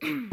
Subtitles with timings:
[0.00, 0.28] Pum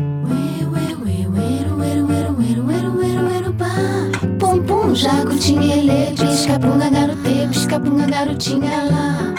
[4.64, 9.34] pum, jacutinha, pisca-punga, garote, pisca-punga, garotinha lá.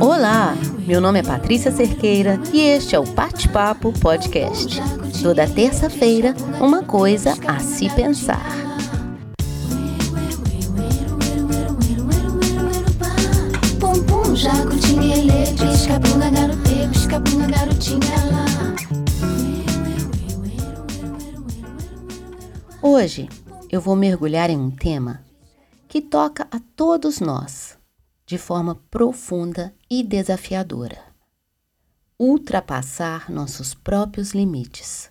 [0.00, 4.82] Olá, meu nome é Patrícia Cerqueira e este é o Bate-Papo Podcast.
[5.22, 8.44] Toda terça-feira, uma coisa a se pensar.
[13.78, 15.14] Pum pum, jacutinha,
[15.56, 18.49] pisca-punga, garote, pisca-punga, garotinha lá.
[22.92, 23.28] Hoje
[23.70, 25.24] eu vou mergulhar em um tema
[25.86, 27.78] que toca a todos nós
[28.26, 30.98] de forma profunda e desafiadora:
[32.18, 35.08] ultrapassar nossos próprios limites.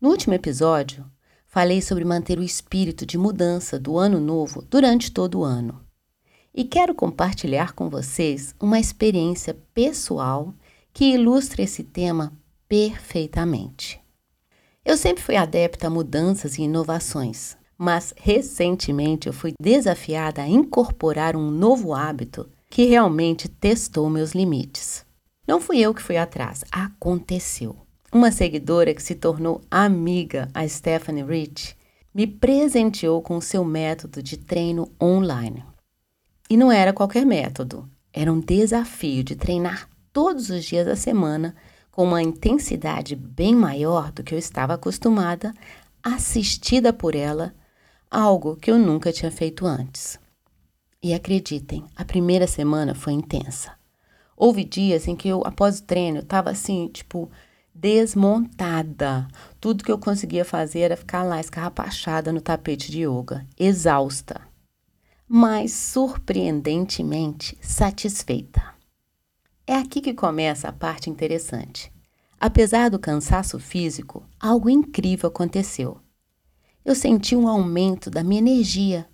[0.00, 1.08] No último episódio,
[1.46, 5.80] falei sobre manter o espírito de mudança do ano novo durante todo o ano.
[6.52, 10.52] E quero compartilhar com vocês uma experiência pessoal
[10.92, 12.36] que ilustra esse tema
[12.68, 14.01] perfeitamente.
[14.84, 21.36] Eu sempre fui adepta a mudanças e inovações, mas recentemente eu fui desafiada a incorporar
[21.36, 25.06] um novo hábito que realmente testou meus limites.
[25.46, 27.76] Não fui eu que fui atrás, aconteceu.
[28.12, 31.76] Uma seguidora que se tornou amiga, a Stephanie Rich,
[32.12, 35.64] me presenteou com o seu método de treino online.
[36.50, 41.54] E não era qualquer método, era um desafio de treinar todos os dias da semana
[41.92, 45.52] com uma intensidade bem maior do que eu estava acostumada,
[46.02, 47.54] assistida por ela,
[48.10, 50.18] algo que eu nunca tinha feito antes.
[51.02, 53.72] E acreditem, a primeira semana foi intensa.
[54.34, 57.30] Houve dias em que eu, após o treino, estava assim, tipo,
[57.74, 59.28] desmontada.
[59.60, 64.40] Tudo que eu conseguia fazer era ficar lá escarrapachada no tapete de yoga, exausta,
[65.28, 68.72] mas surpreendentemente satisfeita.
[69.72, 71.90] É aqui que começa a parte interessante.
[72.38, 75.98] Apesar do cansaço físico, algo incrível aconteceu.
[76.84, 79.08] Eu senti um aumento da minha energia,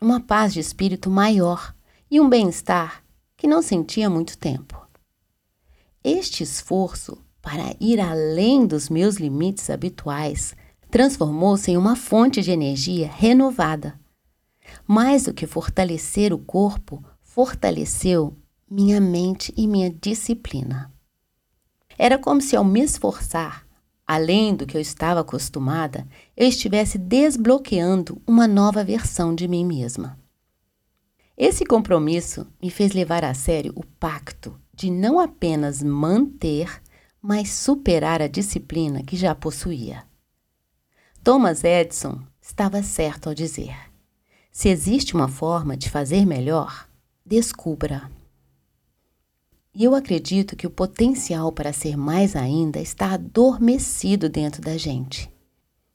[0.00, 1.74] uma paz de espírito maior
[2.10, 3.04] e um bem-estar
[3.36, 4.80] que não sentia há muito tempo.
[6.02, 10.56] Este esforço para ir além dos meus limites habituais
[10.90, 14.00] transformou-se em uma fonte de energia renovada.
[14.86, 18.34] Mais do que fortalecer o corpo, fortaleceu
[18.70, 20.92] minha mente e minha disciplina.
[21.96, 23.66] Era como se, ao me esforçar,
[24.06, 26.06] além do que eu estava acostumada,
[26.36, 30.18] eu estivesse desbloqueando uma nova versão de mim mesma.
[31.36, 36.82] Esse compromisso me fez levar a sério o pacto de não apenas manter,
[37.20, 40.04] mas superar a disciplina que já possuía.
[41.22, 43.76] Thomas Edison estava certo ao dizer:
[44.50, 46.88] se existe uma forma de fazer melhor,
[47.24, 48.10] descubra.
[49.78, 55.32] E eu acredito que o potencial para ser mais ainda está adormecido dentro da gente.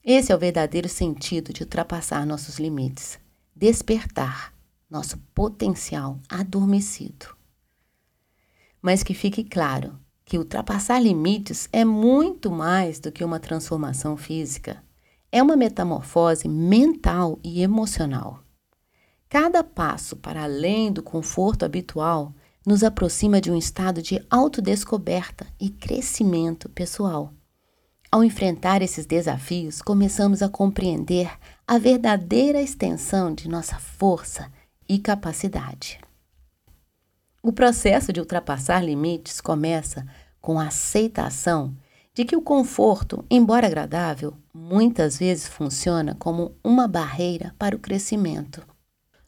[0.02, 3.18] Esse é o verdadeiro sentido de ultrapassar nossos limites,
[3.54, 4.54] despertar
[4.88, 7.26] nosso potencial adormecido.
[8.80, 14.82] Mas que fique claro que ultrapassar limites é muito mais do que uma transformação física.
[15.30, 18.42] É uma metamorfose mental e emocional.
[19.28, 22.32] Cada passo para além do conforto habitual
[22.66, 27.32] nos aproxima de um estado de autodescoberta e crescimento pessoal.
[28.10, 31.30] Ao enfrentar esses desafios, começamos a compreender
[31.66, 34.50] a verdadeira extensão de nossa força
[34.88, 35.98] e capacidade.
[37.42, 40.06] O processo de ultrapassar limites começa
[40.40, 41.76] com a aceitação
[42.14, 48.64] de que o conforto, embora agradável, muitas vezes funciona como uma barreira para o crescimento.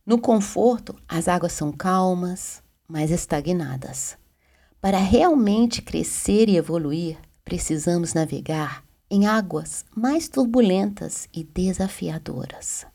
[0.06, 4.16] No conforto, as águas são calmas, mas estagnadas.
[4.80, 12.86] Para realmente crescer e evoluir, precisamos navegar em águas mais turbulentas e desafiadoras.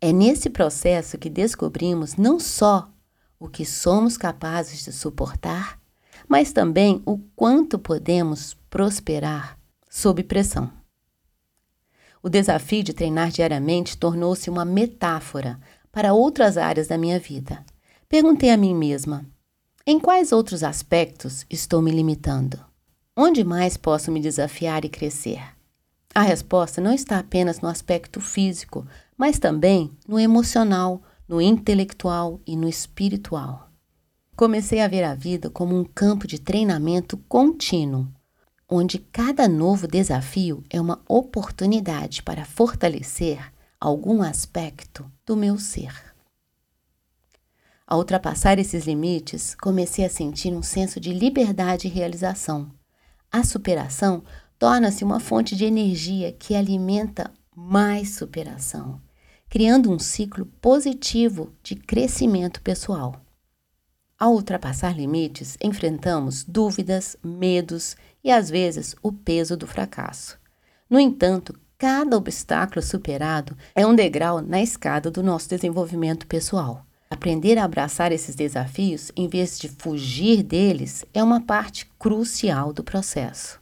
[0.00, 2.90] É nesse processo que descobrimos não só
[3.38, 5.78] o que somos capazes de suportar,
[6.28, 9.58] mas também o quanto podemos prosperar
[9.88, 10.72] sob pressão.
[12.22, 15.58] O desafio de treinar diariamente tornou-se uma metáfora
[15.90, 17.64] para outras áreas da minha vida
[18.10, 19.24] Perguntei a mim mesma:
[19.86, 22.58] em quais outros aspectos estou me limitando?
[23.16, 25.40] Onde mais posso me desafiar e crescer?
[26.12, 28.84] A resposta não está apenas no aspecto físico,
[29.16, 33.70] mas também no emocional, no intelectual e no espiritual.
[34.34, 38.08] Comecei a ver a vida como um campo de treinamento contínuo,
[38.68, 46.09] onde cada novo desafio é uma oportunidade para fortalecer algum aspecto do meu ser.
[47.90, 52.70] Ao ultrapassar esses limites, comecei a sentir um senso de liberdade e realização.
[53.32, 54.22] A superação
[54.56, 59.00] torna-se uma fonte de energia que alimenta mais superação,
[59.48, 63.20] criando um ciclo positivo de crescimento pessoal.
[64.16, 70.38] Ao ultrapassar limites, enfrentamos dúvidas, medos e às vezes o peso do fracasso.
[70.88, 76.86] No entanto, cada obstáculo superado é um degrau na escada do nosso desenvolvimento pessoal.
[77.12, 82.84] Aprender a abraçar esses desafios em vez de fugir deles é uma parte crucial do
[82.84, 83.60] processo.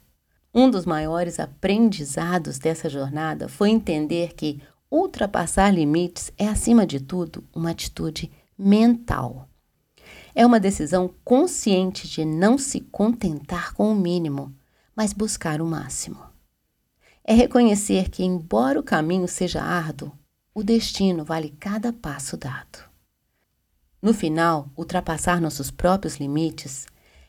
[0.55, 4.61] Um dos maiores aprendizados dessa jornada foi entender que
[4.91, 9.49] ultrapassar limites é, acima de tudo, uma atitude mental.
[10.35, 14.55] É uma decisão consciente de não se contentar com o mínimo,
[14.95, 16.23] mas buscar o máximo.
[17.25, 20.13] É reconhecer que, embora o caminho seja árduo,
[20.55, 22.88] o destino vale cada passo dado.
[24.01, 26.87] No final, ultrapassar nossos próprios limites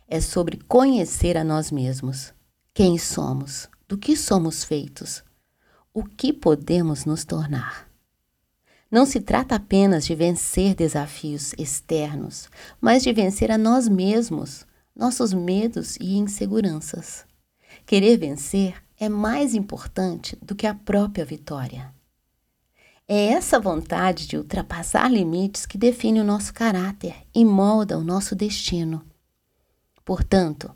[0.08, 2.34] é sobre conhecer a nós mesmos,
[2.74, 5.24] quem somos, do que somos feitos,
[5.92, 7.90] o que podemos nos tornar.
[8.92, 12.50] Não se trata apenas de vencer desafios externos,
[12.80, 14.66] mas de vencer a nós mesmos,
[14.96, 17.26] nossos medos e inseguranças.
[17.86, 21.94] Querer vencer é mais importante do que a própria vitória.
[23.12, 28.36] É essa vontade de ultrapassar limites que define o nosso caráter e molda o nosso
[28.36, 29.04] destino.
[30.06, 30.72] Portanto,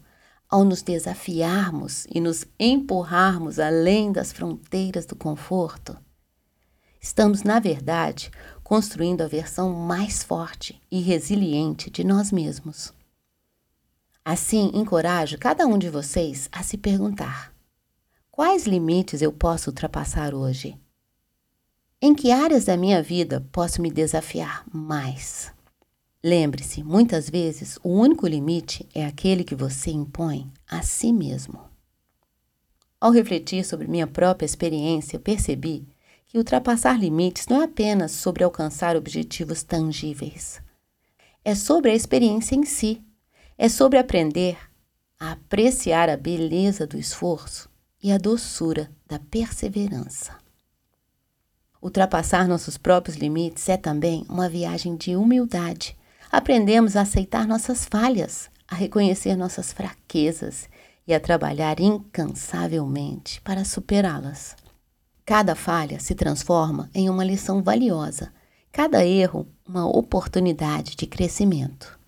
[0.50, 5.96] ao nos desafiarmos e nos empurrarmos além das fronteiras do conforto,
[7.04, 8.32] Estamos, na verdade,
[8.64, 12.94] construindo a versão mais forte e resiliente de nós mesmos.
[14.24, 17.54] Assim, encorajo cada um de vocês a se perguntar:
[18.32, 20.80] quais limites eu posso ultrapassar hoje?
[22.06, 25.54] Em que áreas da minha vida posso me desafiar mais?
[26.22, 31.62] Lembre-se, muitas vezes o único limite é aquele que você impõe a si mesmo.
[33.00, 35.88] Ao refletir sobre minha própria experiência, percebi
[36.26, 40.62] que ultrapassar limites não é apenas sobre alcançar objetivos tangíveis.
[41.42, 43.02] É sobre a experiência em si.
[43.58, 44.58] É sobre aprender
[45.18, 47.70] a apreciar a beleza do esforço
[48.04, 50.43] e a doçura da perseverança.
[51.84, 55.98] Ultrapassar nossos próprios limites é também uma viagem de humildade.
[56.32, 60.70] Aprendemos a aceitar nossas falhas, a reconhecer nossas fraquezas
[61.06, 64.56] e a trabalhar incansavelmente para superá-las.
[65.26, 68.32] Cada falha se transforma em uma lição valiosa,
[68.72, 72.00] cada erro, uma oportunidade de crescimento.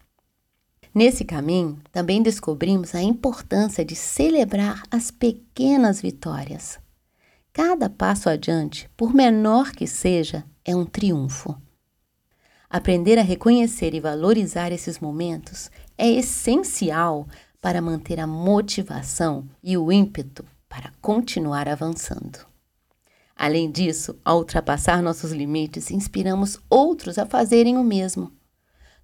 [0.93, 6.79] Nesse caminho, também descobrimos a importância de celebrar as pequenas vitórias.
[7.55, 11.55] Cada passo adiante, por menor que seja, é um triunfo.
[12.69, 17.25] Aprender a reconhecer e valorizar esses momentos é essencial
[17.61, 22.45] para manter a motivação e o ímpeto para continuar avançando.
[23.33, 28.33] Além disso, ao ultrapassar nossos limites, inspiramos outros a fazerem o mesmo.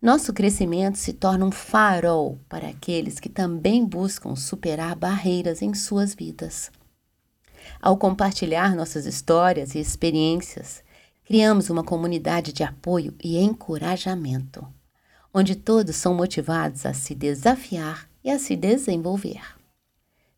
[0.01, 6.13] Nosso crescimento se torna um farol para aqueles que também buscam superar barreiras em suas
[6.13, 6.69] vidas.
[7.81, 10.84] Ao compartilhar nossas histórias e experiências,
[11.25, 14.68] criamos uma comunidade de apoio e encorajamento,
[15.34, 19.42] onde todos são motivados a se desafiar e a se desenvolver.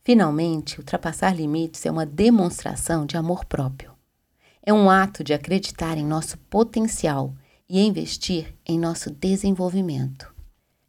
[0.04, 3.92] Finalmente, ultrapassar limites é uma demonstração de amor próprio.
[4.62, 7.34] É um ato de acreditar em nosso potencial
[7.68, 10.34] e investir em nosso desenvolvimento.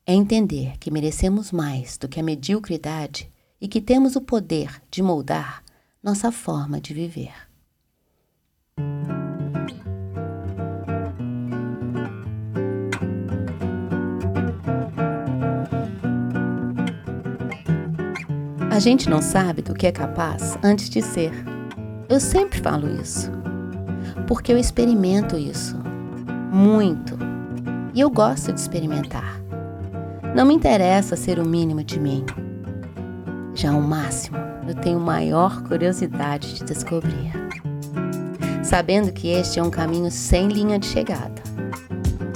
[0.07, 5.03] É entender que merecemos mais do que a mediocridade e que temos o poder de
[5.03, 5.64] moldar
[6.05, 7.33] nossa forma de viver.
[18.71, 21.33] A gente não sabe do que é capaz antes de ser.
[22.07, 23.31] Eu sempre falo isso.
[24.27, 25.79] Porque eu experimento isso.
[26.53, 27.17] Muito.
[27.95, 29.41] E eu gosto de experimentar.
[30.35, 32.27] Não me interessa ser o mínimo de mim.
[33.55, 37.33] Já o máximo, eu tenho maior curiosidade de descobrir.
[38.63, 41.43] Sabendo que este é um caminho sem linha de chegada.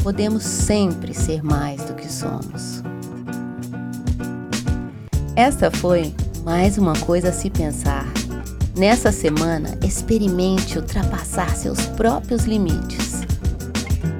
[0.02, 2.82] Podemos sempre ser mais do que somos.
[5.34, 8.06] Esta foi mais uma coisa a se pensar.
[8.76, 13.22] Nessa semana, experimente ultrapassar seus próprios limites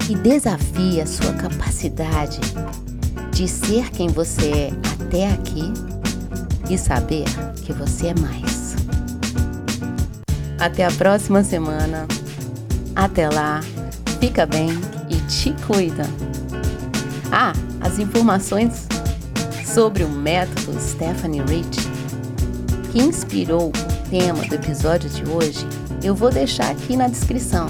[0.09, 2.41] e desafie a sua capacidade
[3.31, 5.73] de ser quem você é até aqui
[6.69, 7.25] e saber
[7.65, 8.77] que você é mais.
[10.59, 12.07] Até a próxima semana.
[12.95, 13.61] Até lá,
[14.21, 14.71] fica bem
[15.09, 16.05] e te cuida.
[17.31, 18.87] Ah, as informações
[19.65, 21.89] sobre o método Stephanie Rich
[22.91, 25.67] que inspirou o tema do episódio de hoje,
[26.03, 27.69] eu vou deixar aqui na descrição.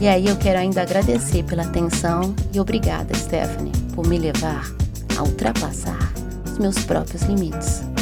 [0.00, 4.70] E aí eu quero ainda agradecer pela atenção e obrigada, Stephanie, por me levar
[5.16, 6.12] a ultrapassar
[6.44, 7.95] os meus próprios limites.